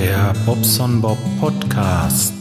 Der 0.00 0.32
Bobson 0.46 1.00
Bob 1.00 1.18
Podcast. 1.40 2.32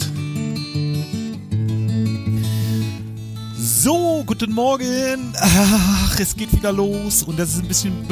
So, 3.57 4.23
guten 4.27 4.53
Morgen. 4.53 5.33
Ach, 5.39 6.19
es 6.19 6.35
geht 6.35 6.53
wieder 6.53 6.71
los 6.71 7.23
und 7.23 7.39
das 7.39 7.55
ist 7.55 7.61
ein 7.61 7.67
bisschen 7.67 8.07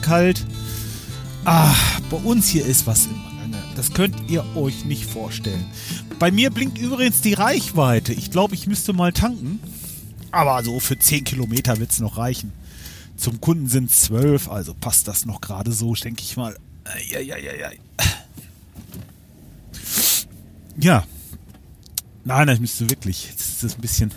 kalt. 0.00 0.46
Ach, 1.44 2.00
bei 2.10 2.16
uns 2.16 2.48
hier 2.48 2.64
ist 2.64 2.86
was 2.86 3.04
im 3.04 3.22
Gange. 3.38 3.62
Das 3.76 3.92
könnt 3.92 4.30
ihr 4.30 4.46
euch 4.56 4.86
nicht 4.86 5.04
vorstellen. 5.04 5.66
Bei 6.18 6.30
mir 6.30 6.48
blinkt 6.48 6.78
übrigens 6.78 7.20
die 7.20 7.34
Reichweite. 7.34 8.14
Ich 8.14 8.30
glaube, 8.30 8.54
ich 8.54 8.66
müsste 8.66 8.94
mal 8.94 9.12
tanken. 9.12 9.60
Aber 10.30 10.64
so 10.64 10.80
für 10.80 10.98
10 10.98 11.24
Kilometer 11.24 11.78
wird 11.80 11.90
es 11.90 12.00
noch 12.00 12.16
reichen. 12.16 12.54
Zum 13.18 13.42
Kunden 13.42 13.68
sind 13.68 13.90
es 13.90 14.00
12, 14.04 14.48
also 14.48 14.72
passt 14.72 15.06
das 15.06 15.26
noch 15.26 15.42
gerade 15.42 15.72
so, 15.72 15.92
denke 15.92 16.22
ich 16.22 16.38
mal. 16.38 16.56
Eieieiei. 16.84 17.78
Ja. 20.78 21.04
Nein, 22.24 22.48
ich 22.48 22.60
müsste 22.60 22.90
wirklich. 22.90 23.28
Jetzt 23.30 23.40
ist 23.40 23.62
das 23.62 23.74
ein 23.76 23.80
bisschen, 23.80 24.10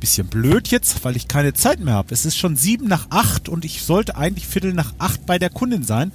bisschen 0.00 0.26
blöd 0.26 0.68
jetzt, 0.68 1.04
weil 1.04 1.16
ich 1.16 1.28
keine 1.28 1.52
Zeit 1.52 1.80
mehr 1.80 1.94
habe. 1.94 2.12
Es 2.12 2.24
ist 2.24 2.36
schon 2.36 2.56
sieben 2.56 2.88
nach 2.88 3.06
acht 3.10 3.48
und 3.48 3.64
ich 3.64 3.82
sollte 3.82 4.16
eigentlich 4.16 4.46
Viertel 4.46 4.72
nach 4.72 4.94
acht 4.98 5.26
bei 5.26 5.38
der 5.38 5.50
Kundin 5.50 5.84
sein. 5.84 6.12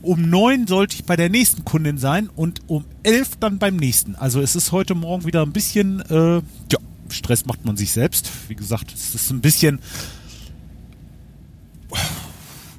Um 0.00 0.30
neun 0.30 0.68
sollte 0.68 0.94
ich 0.94 1.04
bei 1.04 1.16
der 1.16 1.28
nächsten 1.28 1.64
Kundin 1.64 1.98
sein 1.98 2.28
und 2.28 2.62
um 2.68 2.84
elf 3.02 3.30
dann 3.40 3.58
beim 3.58 3.76
nächsten. 3.76 4.14
Also 4.14 4.40
es 4.40 4.54
ist 4.54 4.70
heute 4.70 4.94
Morgen 4.94 5.24
wieder 5.24 5.42
ein 5.42 5.52
bisschen, 5.52 6.00
äh, 6.08 6.36
ja, 6.36 6.78
Stress 7.08 7.46
macht 7.46 7.64
man 7.64 7.76
sich 7.76 7.90
selbst. 7.90 8.30
Wie 8.46 8.54
gesagt, 8.54 8.94
es 8.94 9.14
ist 9.14 9.30
ein 9.30 9.40
bisschen, 9.40 9.80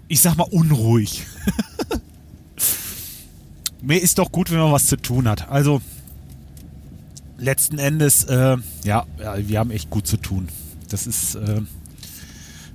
ich 0.08 0.22
sag 0.22 0.38
mal, 0.38 0.48
unruhig. 0.50 1.26
Mir 3.82 4.02
ist 4.02 4.18
doch 4.18 4.32
gut, 4.32 4.52
wenn 4.52 4.60
man 4.60 4.72
was 4.72 4.88
zu 4.88 4.98
tun 4.98 5.28
hat. 5.28 5.50
Also, 5.50 5.82
letzten 7.40 7.80
Endes, 7.80 8.24
äh, 8.26 8.58
ja, 8.84 9.06
wir 9.18 9.60
haben 9.60 9.72
echt 9.72 9.90
gut 9.90 10.08
zu 10.08 10.18
tun. 10.18 10.50
Das 10.90 11.08
ist, 11.08 11.36
äh, 11.36 11.62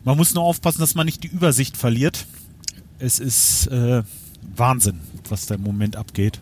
man 0.04 0.16
muss 0.16 0.34
nur 0.34 0.44
aufpassen, 0.44 0.80
dass 0.80 0.94
man 0.94 1.06
nicht 1.06 1.22
die 1.22 1.28
Übersicht 1.28 1.76
verliert. 1.76 2.26
Es 2.98 3.18
ist 3.18 3.66
äh, 3.68 4.02
Wahnsinn, 4.56 5.00
was 5.28 5.46
da 5.46 5.54
im 5.56 5.62
Moment 5.62 5.96
abgeht. 5.96 6.40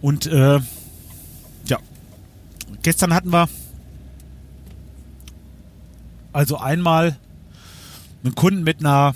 Und 0.00 0.26
äh, 0.26 0.60
ja, 1.66 1.78
gestern 2.82 3.14
hatten 3.14 3.32
wir 3.32 3.48
also 6.32 6.58
einmal 6.58 7.16
einen 8.24 8.34
Kunden 8.34 8.62
mit 8.62 8.80
einer 8.80 9.14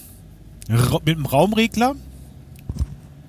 mit 0.68 1.16
einem 1.16 1.26
Raumregler. 1.26 1.96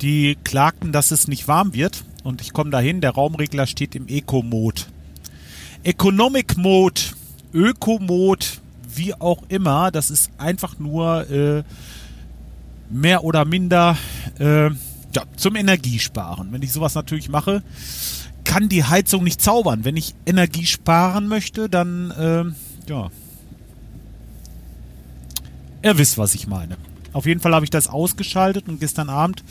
Die 0.02 0.38
klagten, 0.44 0.92
dass 0.92 1.12
es 1.12 1.28
nicht 1.28 1.48
warm 1.48 1.74
wird 1.74 2.04
und 2.24 2.42
ich 2.42 2.54
komme 2.54 2.72
dahin, 2.72 3.02
der 3.02 3.12
Raumregler 3.12 3.68
steht 3.68 3.96
im 3.96 4.08
Eco-Mode. 4.08 4.82
Economic 5.84 6.58
Mode, 6.58 7.02
Öko-Mode, 7.54 8.46
wie 8.96 9.14
auch 9.16 9.44
immer, 9.48 9.92
das 9.92 10.12
ist 10.12 10.32
einfach 10.38 10.78
nur 10.78 11.30
äh, 11.30 11.64
mehr 12.90 13.24
oder 13.24 13.46
minder 13.46 13.98
äh, 14.40 14.68
ja, 14.68 15.24
zum 15.36 15.56
Energiesparen. 15.56 16.52
Wenn 16.52 16.62
ich 16.62 16.72
sowas 16.72 16.96
natürlich 16.96 17.30
mache, 17.30 17.64
kann 18.44 18.70
die 18.70 18.84
Heizung 18.84 19.24
nicht 19.24 19.42
zaubern. 19.42 19.86
Wenn 19.86 19.98
ich 19.98 20.14
Energie 20.26 20.66
sparen 20.66 21.28
möchte, 21.28 21.70
dann 21.70 22.12
äh, 22.12 22.90
ja. 22.90 23.10
Ihr 25.84 25.98
wisst, 25.98 26.18
was 26.18 26.36
ich 26.36 26.48
meine. 26.48 26.78
Auf 27.14 27.26
jeden 27.26 27.40
Fall 27.42 27.56
habe 27.56 27.66
ich 27.66 27.72
das 27.72 27.88
ausgeschaltet 27.88 28.68
und 28.68 28.80
gestern 28.80 29.10
Abend 29.10 29.44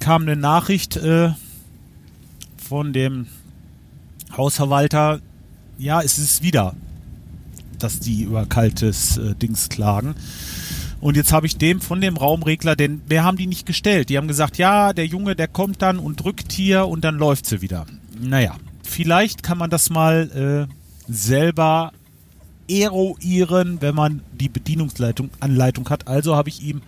kam 0.00 0.22
eine 0.22 0.36
Nachricht 0.36 0.96
äh, 0.96 1.30
von 2.72 2.94
dem 2.94 3.26
Hausverwalter, 4.34 5.20
ja, 5.76 6.00
es 6.00 6.16
ist 6.16 6.42
wieder, 6.42 6.74
dass 7.78 8.00
die 8.00 8.22
über 8.22 8.46
kaltes 8.46 9.18
äh, 9.18 9.34
Dings 9.34 9.68
klagen. 9.68 10.14
Und 10.98 11.18
jetzt 11.18 11.34
habe 11.34 11.46
ich 11.46 11.58
dem 11.58 11.82
von 11.82 12.00
dem 12.00 12.16
Raumregler, 12.16 12.74
denn 12.74 13.02
mehr 13.10 13.24
haben 13.24 13.36
die 13.36 13.46
nicht 13.46 13.66
gestellt. 13.66 14.08
Die 14.08 14.16
haben 14.16 14.26
gesagt, 14.26 14.56
ja, 14.56 14.94
der 14.94 15.04
Junge, 15.04 15.36
der 15.36 15.48
kommt 15.48 15.82
dann 15.82 15.98
und 15.98 16.24
drückt 16.24 16.50
hier 16.50 16.86
und 16.86 17.04
dann 17.04 17.18
läuft 17.18 17.44
sie 17.44 17.60
wieder. 17.60 17.84
Naja, 18.18 18.56
vielleicht 18.82 19.42
kann 19.42 19.58
man 19.58 19.68
das 19.68 19.90
mal 19.90 20.66
äh, 20.70 21.12
selber 21.12 21.92
eruieren, 22.80 23.78
wenn 23.80 23.94
man 23.94 24.22
die 24.32 24.48
Bedienungsanleitung 24.48 25.30
Anleitung 25.40 25.88
hat. 25.90 26.08
Also 26.08 26.36
habe 26.36 26.48
ich 26.48 26.62
ihm 26.62 26.82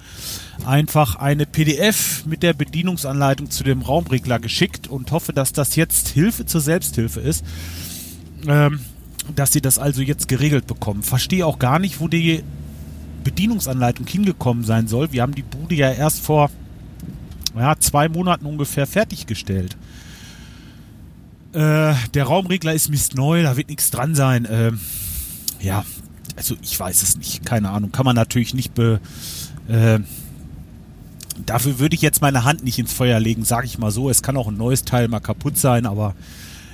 einfach 0.65 1.17
eine 1.17 1.47
PDF 1.47 2.25
mit 2.27 2.43
der 2.43 2.53
Bedienungsanleitung 2.53 3.51
zu 3.51 3.65
dem 3.65 3.83
Raumregler 3.83 4.39
geschickt 4.39 4.89
und 4.89 5.11
hoffe, 5.13 5.33
dass 5.33 5.53
das 5.53 5.77
jetzt 5.77 6.09
Hilfe 6.09 6.47
zur 6.47 6.61
Selbsthilfe 6.61 7.21
ist. 7.21 7.45
Ähm, 8.47 8.81
dass 9.35 9.53
sie 9.53 9.61
das 9.61 9.79
also 9.79 10.03
jetzt 10.03 10.29
geregelt 10.29 10.67
bekommen. 10.67 11.03
Verstehe 11.03 11.47
auch 11.47 11.59
gar 11.59 11.79
nicht, 11.79 12.01
wo 12.01 12.09
die 12.09 12.43
Bedienungsanleitung 13.23 14.07
hingekommen 14.07 14.65
sein 14.65 14.87
soll. 14.87 15.13
Wir 15.13 15.23
haben 15.23 15.35
die 15.35 15.43
Bude 15.43 15.75
ja 15.75 15.91
erst 15.91 16.21
vor 16.21 16.51
ja, 17.57 17.75
zwei 17.79 18.09
Monaten 18.09 18.47
ungefähr 18.47 18.87
fertiggestellt. 18.87 19.77
Äh, 21.53 21.95
der 22.13 22.25
Raumregler 22.25 22.75
ist 22.75 22.91
mistneu, 22.91 23.43
da 23.43 23.57
wird 23.57 23.69
nichts 23.69 23.91
dran 23.91 24.15
sein. 24.15 24.47
Ähm, 24.51 24.81
ja, 25.65 25.85
also 26.37 26.57
ich 26.63 26.79
weiß 26.79 27.03
es 27.03 27.17
nicht, 27.17 27.45
keine 27.45 27.71
Ahnung. 27.71 27.93
Kann 27.93 28.05
man 28.05 28.17
natürlich 28.17 28.55
nicht 28.55 28.75
be. 28.75 29.01
Äh, 29.69 30.01
dafür 31.45 31.79
würde 31.79 31.95
ich 31.95 32.03
jetzt 32.03 32.21
meine 32.21 32.45
Hand 32.45 32.65
nicht 32.65 32.79
ins 32.79 32.93
Feuer 32.93 33.19
legen, 33.19 33.45
sage 33.45 33.67
ich 33.67 33.79
mal 33.79 33.91
so. 33.91 34.11
Es 34.11 34.23
kann 34.23 34.37
auch 34.37 34.49
ein 34.49 34.57
neues 34.57 34.85
Teil 34.85 35.09
mal 35.09 35.21
kaputt 35.21 35.59
sein, 35.59 35.87
aber 35.87 36.15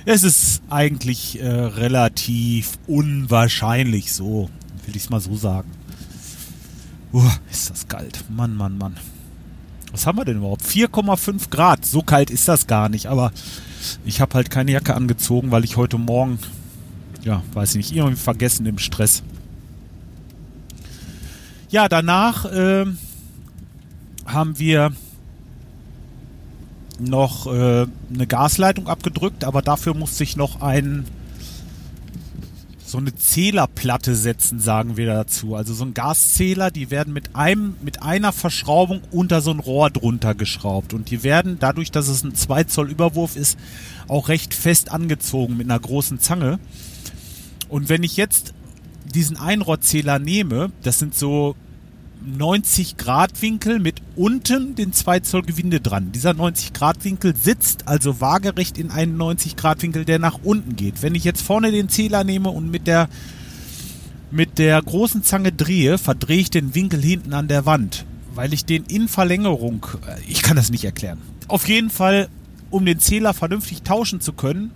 es 0.05 0.23
ist 0.23 0.61
eigentlich 0.69 1.41
äh, 1.41 1.47
relativ 1.47 2.77
unwahrscheinlich 2.87 4.13
so, 4.13 4.49
will 4.85 4.95
ich 4.95 5.03
es 5.03 5.09
mal 5.09 5.21
so 5.21 5.35
sagen. 5.35 5.69
Uh, 7.13 7.29
ist 7.51 7.69
das 7.69 7.87
kalt. 7.87 8.23
Mann, 8.29 8.55
Mann, 8.55 8.77
Mann. 8.77 8.97
Was 9.91 10.07
haben 10.07 10.17
wir 10.17 10.25
denn 10.25 10.37
überhaupt? 10.37 10.63
4,5 10.63 11.49
Grad. 11.49 11.85
So 11.85 12.01
kalt 12.01 12.29
ist 12.29 12.47
das 12.47 12.67
gar 12.67 12.87
nicht, 12.87 13.07
aber 13.07 13.31
ich 14.05 14.21
habe 14.21 14.33
halt 14.35 14.49
keine 14.49 14.71
Jacke 14.71 14.95
angezogen, 14.95 15.51
weil 15.51 15.65
ich 15.65 15.75
heute 15.75 15.97
Morgen 15.97 16.39
ja, 17.23 17.43
weiß 17.53 17.71
ich 17.71 17.75
nicht, 17.77 17.95
irgendwie 17.95 18.15
vergessen 18.15 18.65
im 18.65 18.77
Stress. 18.77 19.23
Ja, 21.69 21.87
danach 21.87 22.45
äh, 22.45 22.85
haben 24.25 24.59
wir 24.59 24.91
noch 26.99 27.47
äh, 27.47 27.87
eine 28.13 28.27
Gasleitung 28.27 28.87
abgedrückt, 28.87 29.43
aber 29.43 29.61
dafür 29.61 29.93
musste 29.93 30.23
ich 30.23 30.35
noch 30.35 30.61
ein 30.61 31.05
so 32.91 32.97
eine 32.97 33.15
Zählerplatte 33.15 34.15
setzen, 34.15 34.59
sagen 34.59 34.97
wir 34.97 35.05
dazu. 35.05 35.55
Also 35.55 35.73
so 35.73 35.85
ein 35.85 35.93
Gaszähler, 35.93 36.71
die 36.71 36.91
werden 36.91 37.13
mit 37.13 37.37
einem, 37.37 37.75
mit 37.81 38.03
einer 38.03 38.33
Verschraubung 38.33 39.01
unter 39.11 39.39
so 39.39 39.51
ein 39.51 39.59
Rohr 39.59 39.89
drunter 39.89 40.35
geschraubt. 40.35 40.93
Und 40.93 41.09
die 41.09 41.23
werden, 41.23 41.55
dadurch, 41.57 41.89
dass 41.91 42.09
es 42.09 42.23
ein 42.23 42.35
2 42.35 42.65
Zoll 42.65 42.91
Überwurf 42.91 43.37
ist, 43.37 43.57
auch 44.09 44.27
recht 44.27 44.53
fest 44.53 44.91
angezogen 44.91 45.55
mit 45.55 45.67
einer 45.67 45.79
großen 45.79 46.19
Zange. 46.19 46.59
Und 47.71 47.87
wenn 47.87 48.03
ich 48.03 48.17
jetzt 48.17 48.53
diesen 49.15 49.37
Einrohrzähler 49.37 50.19
nehme, 50.19 50.71
das 50.83 50.99
sind 50.99 51.15
so 51.15 51.55
90 52.23 52.97
Grad 52.97 53.41
Winkel 53.41 53.79
mit 53.79 54.01
unten 54.17 54.75
den 54.75 54.91
2 54.91 55.21
Zoll 55.21 55.43
Gewinde 55.43 55.79
dran. 55.79 56.11
Dieser 56.11 56.33
90 56.33 56.73
Grad 56.73 57.03
Winkel 57.05 57.33
sitzt 57.33 57.87
also 57.87 58.19
waagerecht 58.19 58.77
in 58.77 58.91
einen 58.91 59.15
90 59.15 59.55
Grad 59.55 59.81
Winkel, 59.81 60.03
der 60.03 60.19
nach 60.19 60.39
unten 60.43 60.75
geht. 60.75 61.01
Wenn 61.01 61.15
ich 61.15 61.23
jetzt 61.23 61.41
vorne 61.41 61.71
den 61.71 61.87
Zähler 61.87 62.25
nehme 62.25 62.49
und 62.49 62.69
mit 62.69 62.87
der 62.87 63.09
mit 64.31 64.59
der 64.59 64.81
großen 64.81 65.23
Zange 65.23 65.51
drehe, 65.53 65.97
verdrehe 65.97 66.39
ich 66.39 66.49
den 66.49 66.75
Winkel 66.75 67.01
hinten 67.01 67.33
an 67.33 67.47
der 67.47 67.65
Wand, 67.65 68.05
weil 68.33 68.53
ich 68.53 68.65
den 68.65 68.83
in 68.85 69.07
Verlängerung, 69.07 69.85
äh, 70.07 70.21
ich 70.27 70.41
kann 70.41 70.55
das 70.57 70.69
nicht 70.71 70.83
erklären. 70.85 71.19
Auf 71.47 71.67
jeden 71.67 71.89
Fall, 71.89 72.27
um 72.69 72.85
den 72.85 72.99
Zähler 72.99 73.33
vernünftig 73.33 73.83
tauschen 73.83 74.21
zu 74.21 74.31
können, 74.33 74.71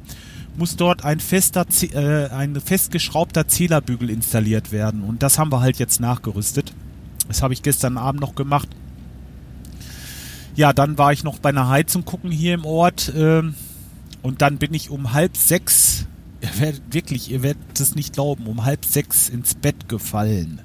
muss 0.57 0.75
dort 0.75 1.03
ein 1.03 1.19
fester, 1.19 1.65
äh, 1.93 2.29
ein 2.29 2.59
festgeschraubter 2.59 3.47
Zählerbügel 3.47 4.09
installiert 4.09 4.71
werden. 4.71 5.03
Und 5.03 5.23
das 5.23 5.39
haben 5.39 5.51
wir 5.51 5.61
halt 5.61 5.77
jetzt 5.77 5.99
nachgerüstet. 5.99 6.73
Das 7.27 7.41
habe 7.41 7.53
ich 7.53 7.63
gestern 7.63 7.97
Abend 7.97 8.21
noch 8.21 8.35
gemacht. 8.35 8.69
Ja, 10.55 10.71
dann 10.71 10.97
war 10.97 11.11
ich 11.11 11.23
noch 11.23 11.39
bei 11.39 11.49
einer 11.49 11.67
Heizung 11.67 12.05
gucken 12.05 12.31
hier 12.31 12.53
im 12.53 12.65
Ort. 12.65 13.09
Äh, 13.09 13.43
und 14.21 14.41
dann 14.41 14.57
bin 14.57 14.73
ich 14.73 14.89
um 14.89 15.13
halb 15.13 15.37
sechs, 15.37 16.05
ihr 16.41 16.59
werdet 16.59 16.93
wirklich, 16.93 17.31
ihr 17.31 17.43
werdet 17.43 17.79
es 17.79 17.95
nicht 17.95 18.13
glauben, 18.13 18.47
um 18.47 18.65
halb 18.65 18.85
sechs 18.85 19.29
ins 19.29 19.55
Bett 19.55 19.89
gefallen. 19.89 20.61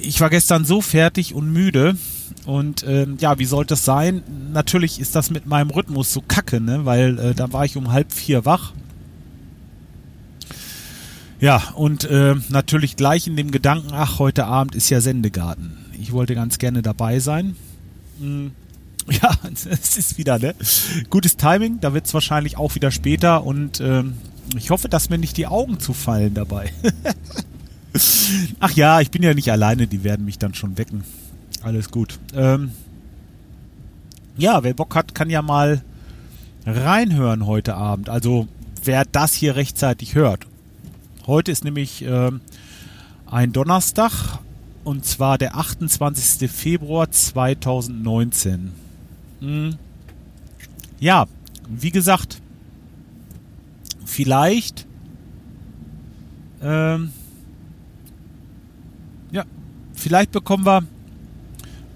Ich 0.00 0.20
war 0.20 0.30
gestern 0.30 0.64
so 0.64 0.80
fertig 0.80 1.34
und 1.34 1.52
müde, 1.52 1.96
und 2.46 2.84
ähm, 2.86 3.16
ja, 3.20 3.38
wie 3.38 3.44
sollte 3.44 3.74
es 3.74 3.84
sein? 3.84 4.22
Natürlich 4.52 5.00
ist 5.00 5.14
das 5.14 5.30
mit 5.30 5.46
meinem 5.46 5.70
Rhythmus 5.70 6.12
so 6.12 6.20
kacke, 6.20 6.60
ne? 6.60 6.84
Weil 6.84 7.18
äh, 7.18 7.34
da 7.34 7.52
war 7.52 7.64
ich 7.64 7.76
um 7.76 7.92
halb 7.92 8.12
vier 8.12 8.44
wach. 8.44 8.72
Ja, 11.40 11.70
und 11.74 12.04
äh, 12.04 12.34
natürlich 12.50 12.96
gleich 12.96 13.26
in 13.26 13.36
dem 13.36 13.50
Gedanken, 13.50 13.90
ach, 13.92 14.18
heute 14.18 14.46
Abend 14.46 14.74
ist 14.74 14.90
ja 14.90 15.00
Sendegarten. 15.00 15.76
Ich 15.98 16.12
wollte 16.12 16.34
ganz 16.34 16.58
gerne 16.58 16.82
dabei 16.82 17.18
sein. 17.18 17.56
Hm, 18.20 18.52
Ja, 19.22 19.36
es 19.44 19.96
ist 19.96 20.18
wieder, 20.18 20.38
ne? 20.38 20.54
Gutes 21.08 21.36
Timing, 21.36 21.80
da 21.80 21.94
wird 21.94 22.06
es 22.06 22.14
wahrscheinlich 22.14 22.56
auch 22.56 22.74
wieder 22.74 22.90
später 22.90 23.44
und 23.44 23.80
ähm, 23.80 24.14
ich 24.56 24.70
hoffe, 24.70 24.88
dass 24.88 25.10
mir 25.10 25.18
nicht 25.18 25.36
die 25.36 25.46
Augen 25.46 25.80
zufallen 25.80 26.34
dabei. 26.34 26.72
Ach 28.60 28.72
ja, 28.72 29.00
ich 29.00 29.10
bin 29.10 29.22
ja 29.22 29.34
nicht 29.34 29.50
alleine, 29.50 29.86
die 29.86 30.04
werden 30.04 30.24
mich 30.24 30.38
dann 30.38 30.54
schon 30.54 30.78
wecken. 30.78 31.02
Alles 31.62 31.90
gut. 31.90 32.18
Ähm, 32.34 32.72
ja, 34.36 34.62
wer 34.62 34.74
Bock 34.74 34.94
hat, 34.94 35.14
kann 35.14 35.30
ja 35.30 35.42
mal 35.42 35.82
reinhören 36.66 37.46
heute 37.46 37.74
Abend. 37.74 38.08
Also 38.08 38.48
wer 38.84 39.04
das 39.04 39.34
hier 39.34 39.56
rechtzeitig 39.56 40.14
hört. 40.14 40.46
Heute 41.26 41.52
ist 41.52 41.64
nämlich 41.64 42.02
ähm, 42.02 42.40
ein 43.26 43.52
Donnerstag 43.52 44.38
und 44.84 45.04
zwar 45.04 45.38
der 45.38 45.56
28. 45.56 46.50
Februar 46.50 47.10
2019. 47.10 48.72
Hm. 49.40 49.76
Ja, 50.98 51.26
wie 51.68 51.90
gesagt, 51.90 52.40
vielleicht 54.04 54.86
ähm, 56.62 57.12
ja, 59.30 59.44
vielleicht 59.92 60.32
bekommen 60.32 60.66
wir 60.66 60.82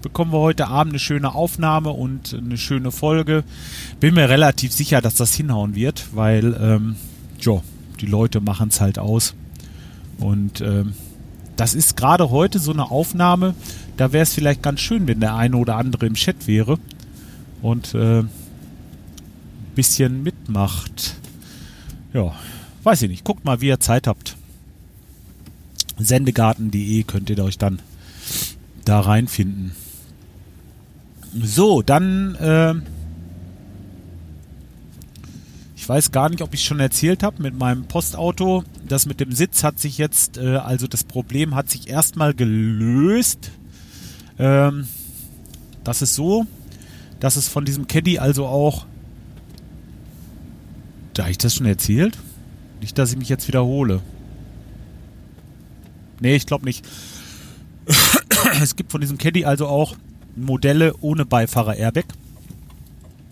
bekommen 0.05 0.31
wir 0.31 0.37
heute 0.37 0.67
Abend 0.67 0.93
eine 0.93 0.99
schöne 0.99 1.33
Aufnahme 1.33 1.89
und 1.89 2.35
eine 2.35 2.59
schöne 2.59 2.91
Folge. 2.91 3.43
Bin 3.99 4.13
mir 4.13 4.29
relativ 4.29 4.71
sicher, 4.71 5.01
dass 5.01 5.15
das 5.15 5.33
hinhauen 5.33 5.73
wird, 5.73 6.09
weil 6.13 6.55
ähm, 6.61 6.95
jo, 7.39 7.63
die 7.99 8.05
Leute 8.05 8.39
machen 8.39 8.69
es 8.69 8.79
halt 8.81 8.99
aus. 8.99 9.33
Und 10.19 10.61
ähm, 10.61 10.93
das 11.55 11.73
ist 11.73 11.97
gerade 11.97 12.29
heute 12.29 12.59
so 12.59 12.71
eine 12.71 12.91
Aufnahme, 12.91 13.55
da 13.97 14.13
wäre 14.13 14.21
es 14.21 14.35
vielleicht 14.35 14.61
ganz 14.61 14.79
schön, 14.79 15.07
wenn 15.07 15.21
der 15.21 15.35
eine 15.35 15.57
oder 15.57 15.77
andere 15.77 16.05
im 16.05 16.13
Chat 16.13 16.45
wäre 16.45 16.77
und 17.63 17.95
äh, 17.95 18.19
ein 18.19 18.29
bisschen 19.73 20.21
mitmacht. 20.21 21.15
Ja, 22.13 22.31
weiß 22.83 23.01
ich 23.01 23.09
nicht. 23.09 23.23
Guckt 23.23 23.43
mal, 23.43 23.59
wie 23.59 23.69
ihr 23.69 23.79
Zeit 23.79 24.05
habt. 24.05 24.37
Sendegarten.de 25.97 27.03
könnt 27.05 27.31
ihr 27.31 27.43
euch 27.43 27.57
dann 27.57 27.79
da 28.85 28.99
reinfinden. 28.99 29.71
So, 31.41 31.81
dann, 31.81 32.35
äh, 32.35 32.75
ich 35.75 35.87
weiß 35.87 36.11
gar 36.11 36.29
nicht, 36.29 36.41
ob 36.41 36.53
ich 36.53 36.63
schon 36.63 36.79
erzählt 36.79 37.23
habe 37.23 37.43
mit 37.43 37.57
meinem 37.57 37.85
Postauto. 37.85 38.63
Das 38.87 39.05
mit 39.05 39.19
dem 39.19 39.33
Sitz 39.33 39.63
hat 39.63 39.77
sich 39.77 39.97
jetzt, 39.97 40.37
äh, 40.37 40.55
also 40.55 40.87
das 40.87 41.03
Problem 41.03 41.53
hat 41.53 41.69
sich 41.69 41.89
erstmal 41.89 42.33
gelöst. 42.33 43.51
Ähm, 44.39 44.87
das 45.83 46.01
ist 46.01 46.15
so, 46.15 46.45
dass 47.19 47.35
es 47.35 47.49
von 47.49 47.65
diesem 47.65 47.87
Caddy 47.87 48.17
also 48.17 48.45
auch, 48.45 48.85
da 51.13 51.23
habe 51.23 51.31
ich 51.31 51.37
das 51.37 51.55
schon 51.55 51.65
erzählt? 51.65 52.17
Nicht, 52.79 52.97
dass 52.97 53.11
ich 53.11 53.17
mich 53.17 53.29
jetzt 53.29 53.47
wiederhole. 53.47 54.01
Nee, 56.21 56.35
ich 56.35 56.45
glaube 56.45 56.63
nicht. 56.63 56.85
es 58.61 58.77
gibt 58.77 58.91
von 58.91 59.01
diesem 59.01 59.17
Caddy 59.17 59.43
also 59.43 59.67
auch 59.67 59.95
Modelle 60.35 60.93
ohne 61.01 61.25
Beifahrer-Airbag. 61.25 62.05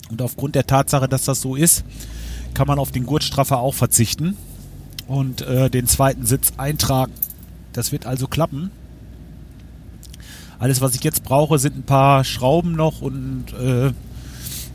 Und 0.09 0.21
aufgrund 0.21 0.55
der 0.55 0.67
Tatsache, 0.67 1.07
dass 1.07 1.25
das 1.25 1.41
so 1.41 1.55
ist, 1.55 1.83
kann 2.53 2.67
man 2.67 2.79
auf 2.79 2.91
den 2.91 3.05
Gurtstraffer 3.05 3.59
auch 3.59 3.73
verzichten 3.73 4.37
und 5.07 5.41
äh, 5.41 5.69
den 5.69 5.87
zweiten 5.87 6.25
Sitz 6.25 6.53
eintragen. 6.57 7.13
Das 7.73 7.91
wird 7.91 8.05
also 8.05 8.27
klappen. 8.27 8.71
Alles, 10.59 10.81
was 10.81 10.95
ich 10.95 11.03
jetzt 11.03 11.23
brauche, 11.23 11.59
sind 11.59 11.77
ein 11.77 11.83
paar 11.83 12.23
Schrauben 12.23 12.73
noch 12.73 13.01
und 13.01 13.45
äh, 13.53 13.91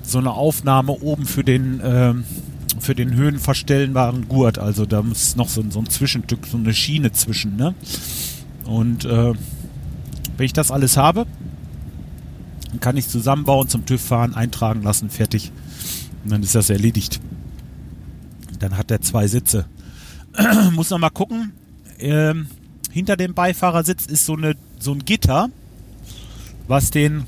so 0.02 0.19
eine 0.19 0.32
Aufnahme 0.32 0.92
oben 0.92 1.25
für 1.26 1.44
den 1.44 1.80
äh, 1.80 2.14
für 2.80 2.94
den 2.94 3.14
höhenverstellbaren 3.14 4.28
Gurt. 4.28 4.58
Also 4.58 4.86
da 4.86 5.02
muss 5.02 5.36
noch 5.36 5.48
so, 5.48 5.64
so 5.69 5.80
ein 5.80 5.88
Zwischenstück, 5.88 6.46
so 6.46 6.56
eine 6.56 6.75
Schiene 6.75 7.12
zwischen. 7.12 7.56
Ne? 7.56 7.75
Und 8.64 9.04
äh, 9.04 9.32
wenn 10.36 10.46
ich 10.46 10.52
das 10.52 10.70
alles 10.70 10.96
habe, 10.96 11.26
kann 12.80 12.96
ich 12.96 13.08
zusammenbauen, 13.08 13.68
zum 13.68 13.86
TÜV 13.86 14.00
fahren, 14.00 14.34
eintragen 14.34 14.82
lassen, 14.82 15.10
fertig. 15.10 15.52
Und 16.24 16.32
dann 16.32 16.42
ist 16.42 16.54
das 16.54 16.70
erledigt. 16.70 17.20
Dann 18.58 18.76
hat 18.76 18.90
er 18.90 19.00
zwei 19.00 19.26
Sitze. 19.28 19.66
Muss 20.72 20.90
noch 20.90 20.98
mal 20.98 21.10
gucken. 21.10 21.52
Ähm, 21.98 22.48
hinter 22.90 23.16
dem 23.16 23.34
Beifahrersitz 23.34 24.06
ist 24.06 24.24
so, 24.24 24.36
eine, 24.36 24.54
so 24.78 24.92
ein 24.92 25.04
Gitter, 25.04 25.50
was 26.66 26.90
den 26.90 27.24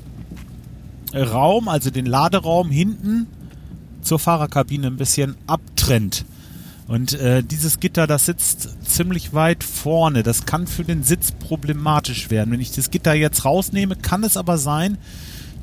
Raum, 1.13 1.67
also 1.67 1.89
den 1.89 2.05
Laderaum 2.05 2.69
hinten 2.69 3.27
zur 4.01 4.19
Fahrerkabine 4.19 4.87
ein 4.87 4.97
bisschen 4.97 5.35
abtrennt. 5.47 6.25
Und 6.87 7.13
äh, 7.13 7.41
dieses 7.43 7.79
Gitter, 7.79 8.05
das 8.07 8.25
sitzt 8.25 8.69
ziemlich 8.85 9.33
weit 9.33 9.63
vorne. 9.63 10.23
Das 10.23 10.45
kann 10.45 10.67
für 10.67 10.83
den 10.83 11.03
Sitz 11.03 11.31
problematisch 11.31 12.29
werden. 12.29 12.51
Wenn 12.51 12.59
ich 12.59 12.71
das 12.71 12.91
Gitter 12.91 13.13
jetzt 13.13 13.45
rausnehme, 13.45 13.95
kann 13.95 14.23
es 14.23 14.35
aber 14.35 14.57
sein, 14.57 14.97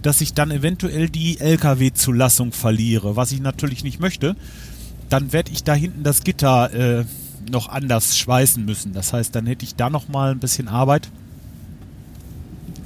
dass 0.03 0.21
ich 0.21 0.35
dann 0.35 0.51
eventuell 0.51 1.09
die 1.09 1.41
LKW-Zulassung 1.41 2.53
verliere, 2.53 3.17
was 3.17 3.33
ich 3.33 3.41
natürlich 3.41 3.85
nicht 3.85 4.01
möchte. 4.01 4.37
Dann 5.09 5.33
werde 5.33 5.51
ich 5.53 5.65
da 5.65 5.75
hinten 5.75 6.05
das 6.05 6.23
Gitter 6.23 6.73
äh, 6.73 7.05
noch 7.51 7.69
anders 7.69 8.19
schweißen 8.19 8.65
müssen. 8.65 8.93
Das 8.93 9.13
heißt, 9.13 9.35
dann 9.35 9.47
hätte 9.47 9.65
ich 9.65 9.75
da 9.75 9.91
noch 9.91 10.09
mal 10.09 10.31
ein 10.31 10.39
bisschen 10.39 10.69
Arbeit. 10.69 11.11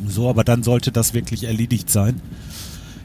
So, 0.07 0.29
aber 0.29 0.45
dann 0.45 0.63
sollte 0.63 0.93
das 0.93 1.15
wirklich 1.15 1.45
erledigt 1.45 1.91
sein. 1.91 2.21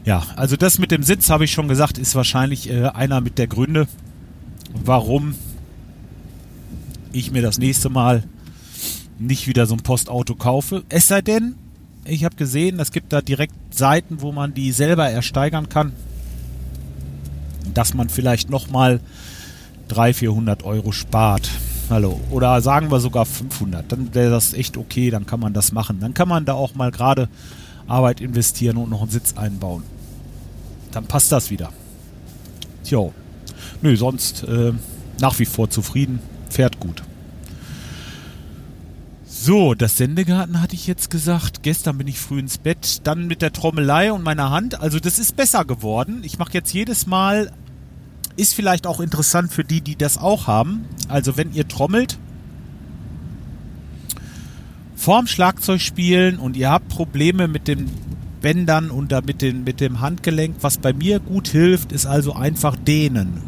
Ja, 0.04 0.24
also 0.36 0.56
das 0.56 0.78
mit 0.78 0.90
dem 0.90 1.02
Sitz, 1.02 1.30
habe 1.30 1.44
ich 1.44 1.52
schon 1.52 1.68
gesagt, 1.68 1.98
ist 1.98 2.14
wahrscheinlich 2.14 2.70
äh, 2.70 2.86
einer 2.86 3.20
mit 3.20 3.38
der 3.38 3.46
Gründe, 3.46 3.86
warum 4.72 5.34
ich 7.12 7.30
mir 7.30 7.42
das 7.42 7.58
nächste 7.58 7.90
Mal 7.90 8.24
nicht 9.18 9.46
wieder 9.46 9.66
so 9.66 9.74
ein 9.74 9.82
Postauto 9.82 10.34
kaufe. 10.34 10.84
Es 10.88 11.08
sei 11.08 11.20
denn, 11.20 11.56
ich 12.08 12.24
habe 12.24 12.36
gesehen, 12.36 12.80
es 12.80 12.92
gibt 12.92 13.12
da 13.12 13.20
direkt 13.20 13.54
Seiten, 13.74 14.20
wo 14.20 14.32
man 14.32 14.54
die 14.54 14.72
selber 14.72 15.08
ersteigern 15.08 15.68
kann, 15.68 15.92
dass 17.74 17.94
man 17.94 18.08
vielleicht 18.08 18.50
nochmal 18.50 19.00
300, 19.88 20.16
400 20.16 20.62
Euro 20.64 20.92
spart. 20.92 21.50
Hallo. 21.90 22.20
Oder 22.30 22.60
sagen 22.60 22.90
wir 22.90 23.00
sogar 23.00 23.24
500. 23.24 23.90
Dann 23.90 24.14
wäre 24.14 24.30
das 24.30 24.52
echt 24.52 24.76
okay, 24.76 25.10
dann 25.10 25.26
kann 25.26 25.40
man 25.40 25.54
das 25.54 25.72
machen. 25.72 26.00
Dann 26.00 26.14
kann 26.14 26.28
man 26.28 26.44
da 26.44 26.54
auch 26.54 26.74
mal 26.74 26.90
gerade 26.90 27.28
Arbeit 27.86 28.20
investieren 28.20 28.76
und 28.76 28.90
noch 28.90 29.00
einen 29.00 29.10
Sitz 29.10 29.34
einbauen. 29.36 29.82
Dann 30.92 31.06
passt 31.06 31.32
das 31.32 31.50
wieder. 31.50 31.72
Tjo. 32.84 33.12
Nö, 33.80 33.96
sonst 33.96 34.44
äh, 34.44 34.72
nach 35.20 35.38
wie 35.38 35.46
vor 35.46 35.70
zufrieden. 35.70 36.20
Fährt 36.50 36.80
gut. 36.80 37.02
So, 39.40 39.74
das 39.74 39.96
Sendegarten 39.96 40.60
hatte 40.60 40.74
ich 40.74 40.88
jetzt 40.88 41.10
gesagt. 41.10 41.62
Gestern 41.62 41.96
bin 41.96 42.08
ich 42.08 42.18
früh 42.18 42.40
ins 42.40 42.58
Bett. 42.58 43.02
Dann 43.04 43.28
mit 43.28 43.40
der 43.40 43.52
Trommelei 43.52 44.12
und 44.12 44.24
meiner 44.24 44.50
Hand. 44.50 44.80
Also 44.80 44.98
das 44.98 45.20
ist 45.20 45.36
besser 45.36 45.64
geworden. 45.64 46.22
Ich 46.24 46.38
mache 46.38 46.54
jetzt 46.54 46.72
jedes 46.72 47.06
Mal, 47.06 47.52
ist 48.36 48.52
vielleicht 48.54 48.84
auch 48.84 48.98
interessant 48.98 49.52
für 49.52 49.62
die, 49.62 49.80
die 49.80 49.94
das 49.94 50.18
auch 50.18 50.48
haben. 50.48 50.86
Also 51.06 51.36
wenn 51.36 51.54
ihr 51.54 51.68
trommelt, 51.68 52.18
vorm 54.96 55.28
Schlagzeug 55.28 55.80
spielen 55.80 56.40
und 56.40 56.56
ihr 56.56 56.70
habt 56.70 56.88
Probleme 56.88 57.46
mit 57.46 57.68
den 57.68 57.88
Bändern 58.42 58.90
und 58.90 59.12
mit, 59.24 59.40
den, 59.40 59.62
mit 59.62 59.80
dem 59.80 60.00
Handgelenk, 60.00 60.56
was 60.62 60.78
bei 60.78 60.92
mir 60.92 61.20
gut 61.20 61.46
hilft, 61.46 61.92
ist 61.92 62.06
also 62.06 62.32
einfach 62.32 62.74
dehnen. 62.74 63.40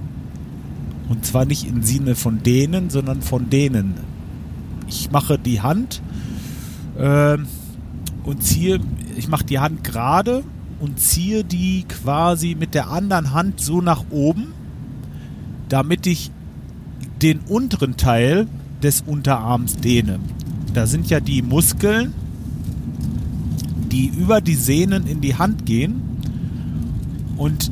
Und 1.09 1.27
zwar 1.27 1.47
nicht 1.47 1.67
im 1.67 1.83
Sinne 1.83 2.15
von 2.15 2.45
dehnen, 2.45 2.91
sondern 2.91 3.23
von 3.23 3.51
dehnen. 3.51 4.10
Ich 4.91 5.11
mache 5.13 5.39
die 5.39 5.61
Hand 5.61 6.03
äh, 6.99 7.39
und 8.25 8.43
ziehe, 8.43 8.81
ich 9.17 9.29
mache 9.29 9.45
die 9.45 9.61
Hand 9.61 9.85
gerade 9.85 10.43
und 10.81 10.99
ziehe 10.99 11.45
die 11.45 11.85
quasi 11.89 12.57
mit 12.59 12.75
der 12.75 12.91
anderen 12.91 13.33
Hand 13.33 13.61
so 13.61 13.81
nach 13.81 14.05
oben, 14.11 14.49
damit 15.69 16.09
ich 16.09 16.33
den 17.23 17.39
unteren 17.39 17.97
Teil 17.97 18.49
des 18.83 19.03
Unterarms 19.03 19.77
dehne. 19.77 20.19
Da 20.75 20.87
sind 20.87 21.09
ja 21.09 21.21
die 21.21 21.43
Muskeln, 21.43 22.13
die 23.93 24.07
über 24.07 24.41
die 24.41 24.57
Sehnen 24.57 25.07
in 25.07 25.21
die 25.21 25.37
Hand 25.37 25.67
gehen 25.67 26.03
und 27.37 27.71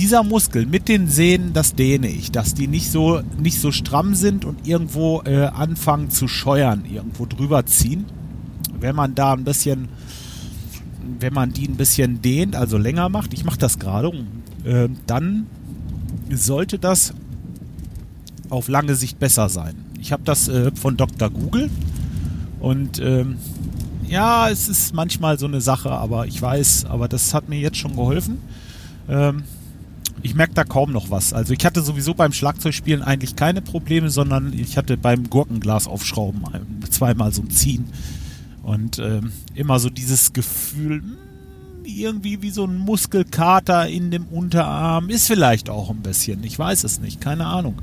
dieser 0.00 0.22
Muskel 0.22 0.64
mit 0.64 0.88
den 0.88 1.08
Sehnen, 1.08 1.52
das 1.52 1.74
dehne 1.74 2.08
ich, 2.08 2.32
dass 2.32 2.54
die 2.54 2.68
nicht 2.68 2.90
so, 2.90 3.20
nicht 3.38 3.60
so 3.60 3.70
stramm 3.70 4.14
sind 4.14 4.46
und 4.46 4.66
irgendwo 4.66 5.20
äh, 5.26 5.44
anfangen 5.44 6.08
zu 6.08 6.26
scheuern, 6.26 6.84
irgendwo 6.90 7.26
drüber 7.26 7.66
ziehen. 7.66 8.06
Wenn 8.80 8.96
man 8.96 9.14
da 9.14 9.34
ein 9.34 9.44
bisschen, 9.44 9.90
wenn 11.18 11.34
man 11.34 11.52
die 11.52 11.68
ein 11.68 11.76
bisschen 11.76 12.22
dehnt, 12.22 12.56
also 12.56 12.78
länger 12.78 13.10
macht, 13.10 13.34
ich 13.34 13.44
mache 13.44 13.58
das 13.58 13.78
gerade, 13.78 14.10
äh, 14.64 14.88
dann 15.06 15.46
sollte 16.30 16.78
das 16.78 17.12
auf 18.48 18.68
lange 18.68 18.94
Sicht 18.94 19.18
besser 19.18 19.50
sein. 19.50 19.74
Ich 20.00 20.12
habe 20.12 20.22
das 20.24 20.48
äh, 20.48 20.70
von 20.74 20.96
Dr. 20.96 21.28
Google 21.28 21.68
und 22.58 23.00
ähm, 23.00 23.36
ja, 24.08 24.48
es 24.48 24.66
ist 24.70 24.94
manchmal 24.94 25.38
so 25.38 25.44
eine 25.44 25.60
Sache, 25.60 25.90
aber 25.90 26.26
ich 26.26 26.40
weiß, 26.40 26.86
aber 26.86 27.06
das 27.06 27.34
hat 27.34 27.50
mir 27.50 27.60
jetzt 27.60 27.76
schon 27.76 27.96
geholfen. 27.96 28.38
Ähm, 29.06 29.42
ich 30.22 30.34
merke 30.34 30.54
da 30.54 30.64
kaum 30.64 30.92
noch 30.92 31.10
was. 31.10 31.32
Also 31.32 31.52
ich 31.52 31.64
hatte 31.64 31.82
sowieso 31.82 32.14
beim 32.14 32.32
Schlagzeugspielen 32.32 33.02
eigentlich 33.02 33.36
keine 33.36 33.62
Probleme, 33.62 34.10
sondern 34.10 34.52
ich 34.52 34.76
hatte 34.76 34.96
beim 34.96 35.30
Gurkenglas 35.30 35.86
aufschrauben 35.86 36.44
zweimal 36.90 37.32
so 37.32 37.42
ein 37.42 37.50
Ziehen. 37.50 37.86
Und 38.62 38.98
ähm, 38.98 39.32
immer 39.54 39.78
so 39.78 39.88
dieses 39.88 40.32
Gefühl, 40.32 41.00
hm, 41.00 41.16
irgendwie 41.84 42.42
wie 42.42 42.50
so 42.50 42.64
ein 42.64 42.76
Muskelkater 42.76 43.88
in 43.88 44.10
dem 44.10 44.26
Unterarm. 44.26 45.08
Ist 45.08 45.26
vielleicht 45.26 45.70
auch 45.70 45.90
ein 45.90 46.02
bisschen. 46.02 46.44
Ich 46.44 46.58
weiß 46.58 46.84
es 46.84 47.00
nicht. 47.00 47.20
Keine 47.20 47.46
Ahnung. 47.46 47.76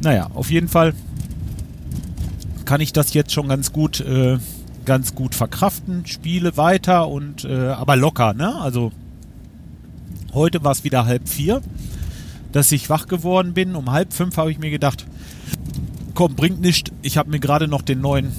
Naja, 0.00 0.30
auf 0.34 0.50
jeden 0.50 0.68
Fall 0.68 0.94
kann 2.64 2.80
ich 2.80 2.92
das 2.92 3.12
jetzt 3.12 3.32
schon 3.32 3.48
ganz 3.48 3.72
gut, 3.72 4.00
äh, 4.00 4.38
ganz 4.84 5.14
gut 5.14 5.34
verkraften. 5.34 6.06
Spiele 6.06 6.56
weiter 6.56 7.08
und 7.08 7.44
äh, 7.44 7.68
aber 7.68 7.96
locker, 7.96 8.34
ne? 8.34 8.54
Also 8.60 8.92
heute 10.34 10.64
war 10.64 10.72
es 10.72 10.84
wieder 10.84 11.06
halb 11.06 11.28
vier, 11.28 11.62
dass 12.52 12.72
ich 12.72 12.90
wach 12.90 13.06
geworden 13.06 13.54
bin. 13.54 13.76
Um 13.76 13.90
halb 13.90 14.12
fünf 14.12 14.36
habe 14.36 14.50
ich 14.50 14.58
mir 14.58 14.70
gedacht, 14.70 15.06
komm, 16.14 16.34
bringt 16.34 16.60
nichts. 16.60 16.90
Ich 17.02 17.16
habe 17.16 17.30
mir 17.30 17.40
gerade 17.40 17.68
noch 17.68 17.82
den 17.82 18.00
neuen 18.00 18.32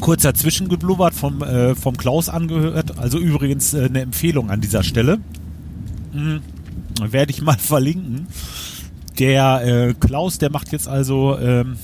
kurz 0.00 0.22
dazwischen 0.22 0.68
geblubbert 0.68 1.14
vom, 1.14 1.42
äh, 1.42 1.74
vom 1.74 1.96
Klaus 1.96 2.28
angehört. 2.28 2.98
Also 2.98 3.18
übrigens 3.18 3.74
äh, 3.74 3.84
eine 3.84 4.00
Empfehlung 4.00 4.50
an 4.50 4.60
dieser 4.60 4.82
Stelle. 4.82 5.18
Mhm. 6.12 6.40
Werde 7.00 7.32
ich 7.32 7.42
mal 7.42 7.56
verlinken. 7.58 8.26
Der 9.18 9.62
äh, 9.64 9.94
Klaus, 9.94 10.38
der 10.38 10.50
macht 10.50 10.72
jetzt 10.72 10.86
also, 10.86 11.38
ähm, 11.38 11.76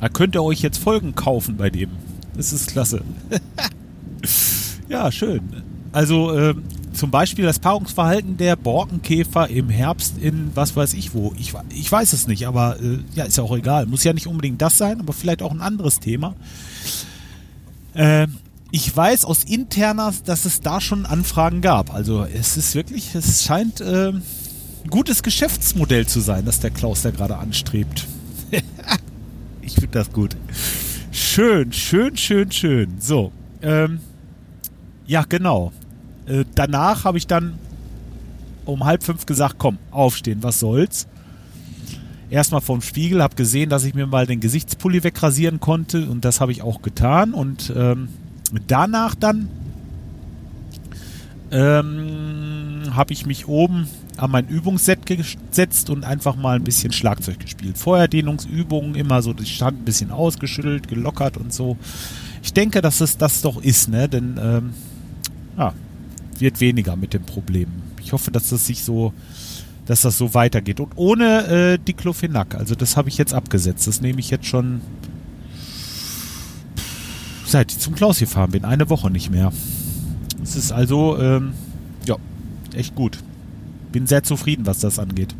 da 0.00 0.08
könnt 0.08 0.36
ihr 0.36 0.42
euch 0.42 0.60
jetzt 0.60 0.78
Folgen 0.78 1.14
kaufen 1.14 1.56
bei 1.56 1.70
dem. 1.70 1.90
Das 2.36 2.52
ist 2.52 2.68
klasse. 2.68 3.02
ja, 4.88 5.10
schön. 5.10 5.40
Also 5.90 6.32
äh, 6.32 6.54
zum 6.98 7.12
Beispiel 7.12 7.44
das 7.44 7.60
Paarungsverhalten 7.60 8.36
der 8.36 8.56
Borkenkäfer 8.56 9.48
im 9.48 9.70
Herbst 9.70 10.18
in 10.18 10.50
was 10.54 10.74
weiß 10.74 10.94
ich 10.94 11.14
wo. 11.14 11.32
Ich, 11.38 11.54
ich 11.70 11.90
weiß 11.90 12.12
es 12.12 12.26
nicht, 12.26 12.48
aber 12.48 12.76
äh, 12.80 12.98
ja, 13.14 13.24
ist 13.24 13.38
ja 13.38 13.44
auch 13.44 13.56
egal. 13.56 13.86
Muss 13.86 14.02
ja 14.02 14.12
nicht 14.12 14.26
unbedingt 14.26 14.60
das 14.60 14.76
sein, 14.76 14.98
aber 14.98 15.12
vielleicht 15.12 15.40
auch 15.40 15.52
ein 15.52 15.60
anderes 15.60 16.00
Thema. 16.00 16.34
Äh, 17.94 18.26
ich 18.72 18.94
weiß 18.94 19.24
aus 19.24 19.44
interner, 19.44 20.12
dass 20.24 20.44
es 20.44 20.60
da 20.60 20.80
schon 20.80 21.06
Anfragen 21.06 21.60
gab. 21.60 21.94
Also 21.94 22.24
es 22.24 22.56
ist 22.56 22.74
wirklich, 22.74 23.14
es 23.14 23.44
scheint 23.44 23.80
äh, 23.80 24.08
ein 24.08 24.22
gutes 24.90 25.22
Geschäftsmodell 25.22 26.06
zu 26.06 26.18
sein, 26.18 26.44
das 26.44 26.58
der 26.58 26.70
Klaus 26.70 27.02
da 27.02 27.12
gerade 27.12 27.36
anstrebt. 27.36 28.08
ich 29.62 29.74
finde 29.74 29.90
das 29.92 30.10
gut. 30.12 30.36
Schön, 31.12 31.72
schön, 31.72 32.16
schön, 32.16 32.50
schön. 32.50 32.96
So, 32.98 33.30
ähm, 33.62 34.00
ja 35.06 35.22
genau. 35.22 35.72
Äh, 36.28 36.44
danach 36.54 37.04
habe 37.04 37.18
ich 37.18 37.26
dann 37.26 37.54
um 38.64 38.84
halb 38.84 39.02
fünf 39.02 39.24
gesagt, 39.24 39.56
komm, 39.58 39.78
aufstehen, 39.90 40.42
was 40.42 40.60
soll's. 40.60 41.06
Erstmal 42.30 42.60
vom 42.60 42.82
Spiegel, 42.82 43.22
habe 43.22 43.34
gesehen, 43.34 43.70
dass 43.70 43.84
ich 43.84 43.94
mir 43.94 44.06
mal 44.06 44.26
den 44.26 44.40
Gesichtspulli 44.40 45.02
wegrasieren 45.02 45.60
konnte 45.60 46.06
und 46.08 46.24
das 46.26 46.42
habe 46.42 46.52
ich 46.52 46.60
auch 46.60 46.82
getan. 46.82 47.32
Und 47.32 47.72
ähm, 47.74 48.08
danach 48.66 49.14
dann 49.14 49.48
ähm, 51.50 52.82
habe 52.94 53.14
ich 53.14 53.24
mich 53.24 53.48
oben 53.48 53.88
an 54.18 54.30
mein 54.30 54.48
Übungsset 54.48 55.06
gesetzt 55.06 55.88
und 55.88 56.04
einfach 56.04 56.36
mal 56.36 56.56
ein 56.56 56.64
bisschen 56.64 56.92
Schlagzeug 56.92 57.40
gespielt. 57.40 57.78
Vorher 57.78 58.08
Dehnungsübungen, 58.08 58.94
immer 58.94 59.22
so 59.22 59.32
die 59.32 59.46
Stand 59.46 59.80
ein 59.80 59.84
bisschen 59.84 60.10
ausgeschüttelt, 60.10 60.88
gelockert 60.88 61.38
und 61.38 61.54
so. 61.54 61.78
Ich 62.42 62.52
denke, 62.52 62.82
dass 62.82 63.00
es 63.00 63.16
das 63.16 63.40
doch 63.40 63.62
ist, 63.62 63.88
ne? 63.88 64.08
Denn 64.08 64.38
ähm, 64.42 64.74
ja, 65.56 65.72
wird 66.40 66.60
weniger 66.60 66.96
mit 66.96 67.14
dem 67.14 67.22
Problem. 67.22 67.68
Ich 68.02 68.12
hoffe, 68.12 68.30
dass 68.30 68.50
das 68.50 68.66
sich 68.66 68.84
so, 68.84 69.12
dass 69.86 70.02
das 70.02 70.18
so 70.18 70.34
weitergeht. 70.34 70.80
Und 70.80 70.92
ohne 70.96 71.46
äh, 71.46 71.78
Diclofenac. 71.78 72.54
Also 72.54 72.74
das 72.74 72.96
habe 72.96 73.08
ich 73.08 73.18
jetzt 73.18 73.34
abgesetzt. 73.34 73.86
Das 73.86 74.00
nehme 74.00 74.20
ich 74.20 74.30
jetzt 74.30 74.46
schon 74.46 74.80
seit 77.48 77.72
ich 77.72 77.78
zum 77.78 77.94
Klaus 77.94 78.18
gefahren 78.18 78.50
bin. 78.50 78.64
Eine 78.64 78.90
Woche 78.90 79.10
nicht 79.10 79.30
mehr. 79.30 79.52
Es 80.42 80.54
ist 80.54 80.72
also, 80.72 81.18
ähm, 81.18 81.52
ja, 82.06 82.16
echt 82.74 82.94
gut. 82.94 83.18
Bin 83.92 84.06
sehr 84.06 84.22
zufrieden, 84.22 84.66
was 84.66 84.80
das 84.80 84.98
angeht. 84.98 85.34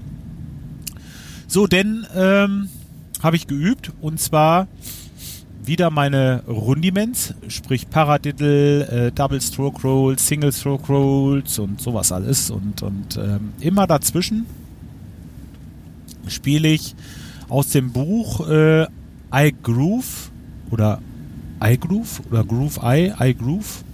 So, 1.47 1.67
denn 1.67 2.07
ähm, 2.14 2.69
habe 3.23 3.37
ich 3.37 3.47
geübt 3.47 3.93
und 4.00 4.21
zwar 4.21 4.69
wieder 5.68 5.90
meine 5.90 6.42
Rundiments, 6.48 7.34
sprich 7.48 7.88
Paradiddle, 7.88 8.88
äh, 8.88 9.12
Double 9.12 9.40
Stroke 9.40 9.82
Rolls, 9.82 10.26
Single 10.26 10.52
Stroke 10.52 10.87
Rolls 10.92 11.58
und 11.58 11.80
sowas 11.80 12.10
alles. 12.10 12.50
Und, 12.50 12.82
und 12.82 13.16
ähm, 13.16 13.52
immer 13.60 13.87
dazwischen 13.87 14.46
spiele 16.26 16.68
ich 16.68 16.96
aus 17.48 17.68
dem 17.68 17.92
Buch 17.92 18.48
äh, 18.48 18.84
I 19.32 19.54
Groove 19.62 20.30
oder 20.70 21.00
I 21.62 21.78
Groove 21.78 22.22
oder 22.30 22.44
Groove 22.44 22.80
I, 22.82 23.12
I 23.20 23.34
Groove. 23.34 23.84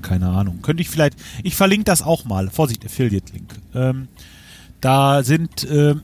Keine 0.00 0.28
Ahnung. 0.28 0.60
Könnte 0.62 0.80
ich 0.80 0.88
vielleicht. 0.88 1.18
Ich 1.42 1.56
verlinke 1.56 1.84
das 1.84 2.02
auch 2.02 2.24
mal. 2.24 2.48
Vorsicht, 2.50 2.84
Affiliate-Link. 2.84 3.54
Ähm, 3.74 4.08
da 4.80 5.24
sind, 5.24 5.64
äh, 5.64 5.96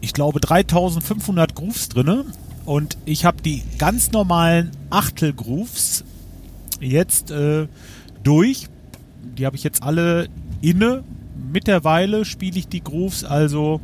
ich 0.00 0.14
glaube, 0.14 0.40
3500 0.40 1.54
Grooves 1.54 1.90
drinne 1.90 2.24
und 2.68 2.98
ich 3.06 3.24
habe 3.24 3.40
die 3.40 3.62
ganz 3.78 4.12
normalen 4.12 4.72
Achtelgrooves 4.90 6.04
jetzt 6.80 7.30
äh, 7.30 7.66
durch. 8.22 8.66
Die 9.38 9.46
habe 9.46 9.56
ich 9.56 9.64
jetzt 9.64 9.82
alle 9.82 10.28
inne. 10.60 11.02
Mittlerweile 11.50 12.26
spiele 12.26 12.58
ich 12.58 12.68
die 12.68 12.84
Grooves 12.84 13.24
also 13.24 13.80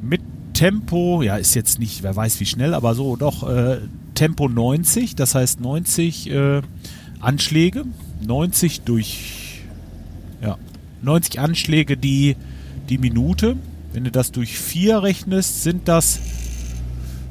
mit 0.00 0.20
Tempo, 0.52 1.22
ja, 1.22 1.38
ist 1.38 1.56
jetzt 1.56 1.80
nicht, 1.80 2.04
wer 2.04 2.14
weiß 2.14 2.38
wie 2.38 2.46
schnell, 2.46 2.72
aber 2.72 2.94
so 2.94 3.16
doch 3.16 3.42
äh, 3.42 3.78
Tempo 4.14 4.48
90, 4.48 5.16
das 5.16 5.34
heißt 5.34 5.60
90 5.60 6.30
äh, 6.30 6.62
Anschläge, 7.18 7.84
90 8.24 8.82
durch, 8.82 9.62
ja, 10.40 10.56
90 11.02 11.40
Anschläge 11.40 11.96
die, 11.96 12.36
die 12.88 12.98
Minute. 12.98 13.56
Wenn 13.92 14.04
du 14.04 14.12
das 14.12 14.30
durch 14.30 14.56
4 14.56 15.02
rechnest, 15.02 15.64
sind 15.64 15.88
das 15.88 16.20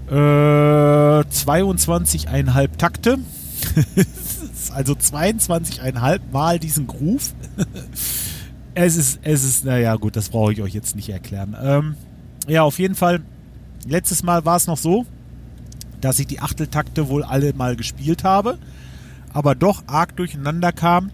äh, 0.10 0.14
22,5 0.14 2.78
Takte. 2.78 3.18
also 4.74 4.94
22,5 4.94 6.20
mal 6.32 6.60
diesen 6.60 6.88
Groove. 6.88 7.34
es 8.76 8.96
ist, 8.96 9.20
es 9.24 9.44
ist, 9.44 9.66
naja, 9.66 9.96
gut, 9.96 10.16
das 10.16 10.30
brauche 10.30 10.54
ich 10.54 10.62
euch 10.62 10.74
jetzt 10.74 10.96
nicht 10.96 11.10
erklären. 11.10 11.56
Ähm, 11.62 11.96
ja, 12.48 12.64
auf 12.64 12.80
jeden 12.80 12.96
Fall. 12.96 13.22
Letztes 13.88 14.24
Mal 14.24 14.46
war 14.46 14.58
es 14.58 14.68
noch 14.68 14.78
so, 14.78 15.06
dass 16.02 16.20
ich 16.20 16.28
die 16.28 16.40
Achteltakte 16.40 17.08
wohl 17.08 17.24
alle 17.24 17.54
mal 17.54 17.76
gespielt 17.76 18.24
habe, 18.24 18.58
aber 19.34 19.56
doch 19.56 19.84
arg 19.88 20.16
durcheinander 20.16 20.72
kam, 20.72 21.12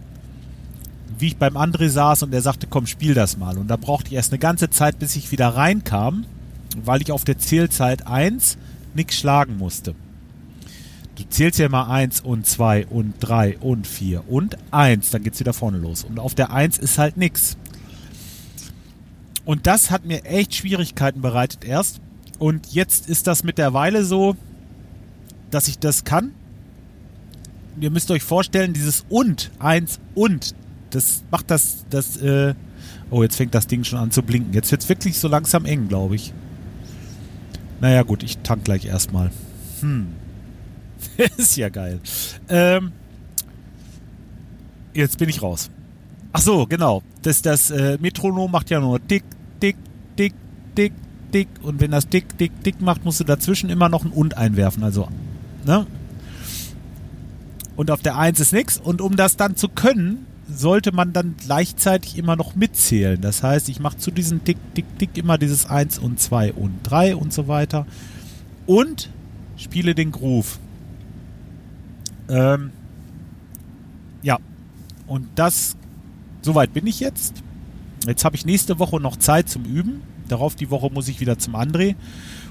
wie 1.18 1.28
ich 1.28 1.38
beim 1.38 1.58
André 1.58 1.90
saß 1.90 2.24
und 2.24 2.34
er 2.34 2.42
sagte, 2.42 2.68
komm, 2.68 2.88
spiel 2.88 3.14
das 3.14 3.38
mal. 3.38 3.58
Und 3.58 3.68
da 3.68 3.76
brauchte 3.76 4.08
ich 4.08 4.14
erst 4.14 4.32
eine 4.32 4.40
ganze 4.40 4.70
Zeit, 4.70 5.00
bis 5.00 5.16
ich 5.16 5.32
wieder 5.32 5.50
reinkam, 5.50 6.26
weil 6.84 7.02
ich 7.02 7.12
auf 7.12 7.26
der 7.26 7.38
Zählzeit 7.38 8.08
1 8.08 8.58
nichts 8.96 9.16
schlagen 9.16 9.58
musste. 9.58 9.96
Du 11.16 11.24
zählst 11.30 11.60
ja 11.60 11.68
immer 11.68 11.90
1 11.90 12.22
und 12.22 12.46
2 12.46 12.88
und 12.88 13.16
3 13.20 13.58
und 13.60 13.86
4 13.86 14.30
und 14.30 14.58
1, 14.72 15.12
dann 15.12 15.24
geht's 15.24 15.40
wieder 15.40 15.54
vorne 15.54 15.78
los. 15.78 16.04
Und 16.04 16.20
auf 16.20 16.36
der 16.36 16.52
1 16.52 16.78
ist 16.78 16.98
halt 16.98 17.18
nichts. 17.18 17.58
Und 19.46 19.68
das 19.68 19.92
hat 19.92 20.06
mir 20.06 20.26
echt 20.26 20.56
Schwierigkeiten 20.56 21.22
bereitet 21.22 21.66
erst. 21.66 22.00
Und 22.40 22.74
jetzt 22.74 23.10
ist 23.10 23.28
das 23.28 23.44
mit 23.44 23.58
der 23.58 23.74
Weile 23.74 24.04
so, 24.04 24.36
dass 25.52 25.68
ich 25.68 25.78
das 25.78 26.04
kann. 26.04 26.32
Ihr 27.80 27.92
müsst 27.92 28.10
euch 28.12 28.24
vorstellen, 28.24 28.74
dieses 28.74 29.06
und, 29.10 29.52
1 29.60 30.00
und, 30.16 30.56
das 30.90 31.24
macht 31.32 31.52
das, 31.52 31.86
das, 31.90 32.18
äh, 32.18 32.54
oh, 33.10 33.24
jetzt 33.24 33.36
fängt 33.36 33.54
das 33.54 33.68
Ding 33.68 33.84
schon 33.84 34.00
an 34.00 34.12
zu 34.12 34.24
blinken. 34.24 34.54
Jetzt 34.54 34.72
wird's 34.72 34.90
wirklich 34.90 35.20
so 35.20 35.28
langsam 35.28 35.66
eng, 35.66 35.88
glaube 35.88 36.16
ich. 36.16 36.34
Naja, 37.82 38.04
gut, 38.04 38.22
ich 38.22 38.38
tank 38.38 38.64
gleich 38.64 38.86
erstmal. 38.86 39.32
Hm. 39.82 40.08
ist 41.38 41.58
ja 41.58 41.70
geil. 41.70 42.00
Ähm, 42.48 42.92
jetzt 44.94 45.18
bin 45.18 45.28
ich 45.28 45.42
raus. 45.42 45.72
Ach 46.32 46.42
so, 46.42 46.68
genau. 46.68 47.02
Das, 47.24 47.42
das 47.42 47.72
äh, 47.72 47.98
Metronom 48.00 48.52
macht 48.52 48.70
ja 48.70 48.80
nur 48.80 49.06
tick, 49.08 49.24
tick, 49.60 49.76
tick, 50.16 50.34
tick, 50.76 50.94
tick. 51.32 51.48
Und 51.64 51.82
wenn 51.82 51.90
das 51.90 52.08
tick, 52.08 52.38
tick, 52.38 52.52
tick 52.64 52.80
macht, 52.82 53.04
musst 53.04 53.20
du 53.20 53.24
dazwischen 53.24 53.72
immer 53.72 53.90
noch 53.90 54.06
ein 54.06 54.12
und 54.12 54.38
einwerfen. 54.38 54.84
Also, 54.84 55.08
ne? 55.66 55.88
Und 57.76 57.90
auf 57.90 58.02
der 58.02 58.16
1 58.16 58.40
ist 58.40 58.54
nichts. 58.54 58.78
Und 58.78 59.02
um 59.02 59.16
das 59.16 59.38
dann 59.38 59.56
zu 59.56 59.68
können, 59.68 60.28
sollte 60.54 60.92
man 60.92 61.14
dann 61.14 61.36
gleichzeitig 61.38 62.18
immer 62.18 62.36
noch 62.36 62.56
mitzählen. 62.56 63.20
Das 63.22 63.44
heißt, 63.44 63.70
ich 63.70 63.80
mache 63.80 63.98
zu 63.98 64.12
diesem 64.12 64.44
Tick, 64.44 64.58
Tick, 64.74 64.86
Tick 64.98 65.18
immer 65.18 65.38
dieses 65.38 65.66
1 65.66 66.00
und 66.00 66.20
2 66.20 66.54
und 66.54 66.80
3 66.84 67.16
und 67.16 67.34
so 67.34 67.48
weiter. 67.48 67.86
Und 68.66 69.10
spiele 69.58 69.96
den 69.96 70.12
Groove. 70.12 70.60
Ähm, 72.30 72.72
ja, 74.22 74.38
und 75.08 75.28
das, 75.36 75.76
soweit 76.42 76.74
bin 76.74 76.88
ich 76.88 77.00
jetzt. 77.00 77.44
Jetzt 78.06 78.26
habe 78.26 78.36
ich 78.36 78.46
nächste 78.46 78.80
Woche 78.80 79.00
noch 79.00 79.18
Zeit 79.18 79.50
zum 79.50 79.66
Üben. 79.66 80.02
Darauf 80.28 80.56
die 80.56 80.72
Woche 80.72 80.90
muss 80.90 81.08
ich 81.08 81.20
wieder 81.20 81.38
zum 81.38 81.56
André. 81.56 81.96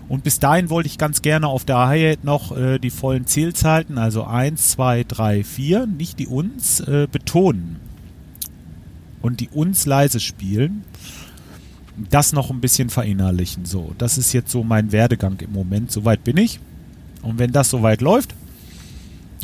Und 0.09 0.25
bis 0.25 0.41
dahin 0.41 0.71
wollte 0.71 0.89
ich 0.89 0.99
ganz 0.99 1.23
gerne 1.23 1.47
auf 1.47 1.65
der 1.65 1.79
Hi-Hat 1.79 2.25
noch 2.25 2.57
äh, 2.57 2.79
die 2.79 2.91
vollen 2.91 3.27
Zählzeiten, 3.27 3.97
also 3.97 4.25
1, 4.25 4.73
2, 4.73 5.05
3, 5.05 5.45
4, 5.45 5.87
nicht 5.87 6.19
die 6.19 6.27
uns, 6.27 6.81
äh, 6.81 7.07
betonen. 7.11 7.77
Und 9.23 9.41
die 9.41 9.49
uns 9.49 9.87
leise 9.87 10.21
spielen. 10.21 10.85
Das 12.09 12.33
noch 12.33 12.51
ein 12.51 12.61
bisschen 12.61 12.89
verinnerlichen. 12.89 13.67
So, 13.67 13.93
das 13.99 14.17
ist 14.17 14.33
jetzt 14.33 14.51
so 14.51 14.65
mein 14.65 14.93
Werdegang 14.93 15.39
im 15.41 15.53
Moment. 15.53 15.91
Soweit 15.91 16.25
bin 16.25 16.37
ich. 16.37 16.61
Und 17.23 17.39
wenn 17.39 17.53
das 17.53 17.71
soweit 17.71 18.01
läuft 18.01 18.35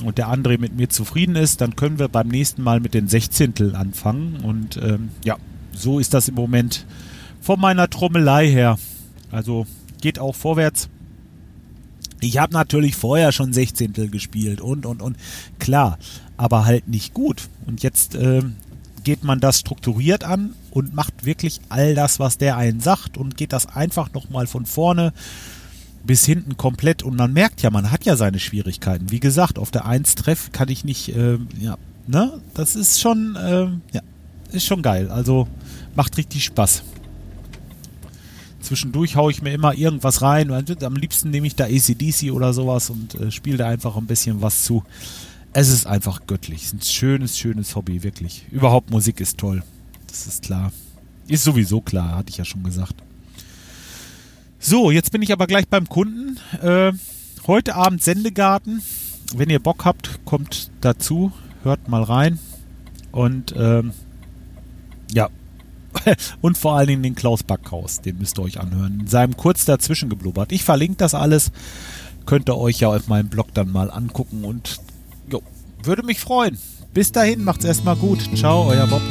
und 0.04 0.18
der 0.18 0.28
André 0.28 0.58
mit 0.58 0.76
mir 0.76 0.88
zufrieden 0.88 1.36
ist, 1.36 1.60
dann 1.60 1.76
können 1.76 1.98
wir 1.98 2.08
beim 2.08 2.28
nächsten 2.28 2.62
Mal 2.62 2.80
mit 2.80 2.94
den 2.94 3.08
Sechzehntel 3.08 3.74
anfangen. 3.74 4.36
Und 4.36 4.78
ähm, 4.78 5.10
ja, 5.24 5.36
so 5.72 5.98
ist 5.98 6.14
das 6.14 6.28
im 6.28 6.34
Moment 6.34 6.86
von 7.40 7.60
meiner 7.60 7.88
Trommelei 7.90 8.48
her. 8.48 8.78
Also 9.30 9.66
geht 10.00 10.18
auch 10.18 10.34
vorwärts. 10.34 10.88
Ich 12.20 12.38
habe 12.38 12.52
natürlich 12.54 12.96
vorher 12.96 13.30
schon 13.32 13.52
Sechzehntel 13.52 14.08
gespielt 14.08 14.60
und 14.60 14.86
und 14.86 15.02
und 15.02 15.16
klar, 15.58 15.98
aber 16.36 16.64
halt 16.64 16.88
nicht 16.88 17.12
gut. 17.12 17.48
Und 17.66 17.82
jetzt 17.82 18.14
äh, 18.14 18.42
geht 19.06 19.22
man 19.22 19.38
das 19.38 19.60
strukturiert 19.60 20.24
an 20.24 20.54
und 20.72 20.92
macht 20.92 21.24
wirklich 21.24 21.60
all 21.68 21.94
das, 21.94 22.18
was 22.18 22.38
der 22.38 22.56
einen 22.56 22.80
sagt 22.80 23.16
und 23.16 23.36
geht 23.36 23.52
das 23.52 23.66
einfach 23.66 24.12
nochmal 24.12 24.48
von 24.48 24.66
vorne 24.66 25.12
bis 26.02 26.26
hinten 26.26 26.56
komplett 26.56 27.04
und 27.04 27.14
man 27.14 27.32
merkt 27.32 27.62
ja, 27.62 27.70
man 27.70 27.92
hat 27.92 28.04
ja 28.04 28.16
seine 28.16 28.40
Schwierigkeiten. 28.40 29.12
Wie 29.12 29.20
gesagt, 29.20 29.60
auf 29.60 29.70
der 29.70 29.86
1 29.86 30.16
Treff 30.16 30.50
kann 30.50 30.68
ich 30.70 30.82
nicht, 30.82 31.14
äh, 31.14 31.38
ja, 31.60 31.78
ne, 32.08 32.40
das 32.54 32.74
ist 32.74 33.00
schon, 33.00 33.36
äh, 33.36 33.68
ja, 33.94 34.02
ist 34.50 34.66
schon 34.66 34.82
geil. 34.82 35.08
Also 35.08 35.46
macht 35.94 36.16
richtig 36.16 36.42
Spaß. 36.44 36.82
Zwischendurch 38.60 39.14
haue 39.14 39.30
ich 39.30 39.40
mir 39.40 39.52
immer 39.52 39.72
irgendwas 39.72 40.20
rein. 40.20 40.50
Am 40.50 40.96
liebsten 40.96 41.30
nehme 41.30 41.46
ich 41.46 41.54
da 41.54 41.66
ACDC 41.66 42.32
oder 42.32 42.52
sowas 42.52 42.90
und 42.90 43.14
äh, 43.14 43.30
spiele 43.30 43.58
da 43.58 43.68
einfach 43.68 43.96
ein 43.96 44.06
bisschen 44.06 44.42
was 44.42 44.64
zu. 44.64 44.82
Es 45.58 45.70
ist 45.70 45.86
einfach 45.86 46.26
göttlich. 46.26 46.64
Es 46.64 46.66
ist 46.66 46.74
ein 46.74 46.82
schönes, 46.82 47.38
schönes 47.38 47.76
Hobby, 47.76 48.02
wirklich. 48.02 48.44
Überhaupt 48.50 48.90
Musik 48.90 49.20
ist 49.20 49.38
toll. 49.38 49.62
Das 50.06 50.26
ist 50.26 50.42
klar. 50.42 50.70
Ist 51.28 51.44
sowieso 51.44 51.80
klar, 51.80 52.14
hatte 52.14 52.28
ich 52.28 52.36
ja 52.36 52.44
schon 52.44 52.62
gesagt. 52.62 52.94
So, 54.58 54.90
jetzt 54.90 55.12
bin 55.12 55.22
ich 55.22 55.32
aber 55.32 55.46
gleich 55.46 55.66
beim 55.66 55.88
Kunden. 55.88 56.38
Äh, 56.60 56.92
heute 57.46 57.74
Abend 57.74 58.02
Sendegarten. 58.02 58.82
Wenn 59.34 59.48
ihr 59.48 59.58
Bock 59.58 59.86
habt, 59.86 60.20
kommt 60.26 60.70
dazu. 60.82 61.32
Hört 61.62 61.88
mal 61.88 62.02
rein. 62.02 62.38
Und 63.10 63.54
ähm, 63.56 63.92
ja, 65.10 65.30
und 66.42 66.58
vor 66.58 66.76
allen 66.76 66.88
Dingen 66.88 67.02
den 67.02 67.14
Klaus 67.14 67.42
Backhaus, 67.42 68.02
den 68.02 68.18
müsst 68.18 68.38
ihr 68.38 68.42
euch 68.42 68.60
anhören. 68.60 69.00
In 69.00 69.06
seinem 69.06 69.38
kurz 69.38 69.64
dazwischen 69.64 70.10
geblubbert. 70.10 70.52
Ich 70.52 70.64
verlinke 70.64 70.96
das 70.96 71.14
alles. 71.14 71.50
Könnt 72.26 72.50
ihr 72.50 72.58
euch 72.58 72.80
ja 72.80 72.88
auf 72.88 73.08
meinem 73.08 73.30
Blog 73.30 73.54
dann 73.54 73.72
mal 73.72 73.90
angucken 73.90 74.44
und 74.44 74.80
jo, 75.30 75.42
würde 75.82 76.02
mich 76.02 76.20
freuen. 76.20 76.58
Bis 76.92 77.12
dahin, 77.12 77.44
macht's 77.44 77.64
erstmal 77.64 77.96
gut. 77.96 78.20
Ciao, 78.36 78.66
euer 78.68 78.86
Bob. 78.86 79.02